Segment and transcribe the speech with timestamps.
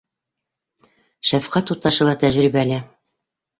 [1.33, 2.83] Шәфҡәт туташы ла тәжрибәле.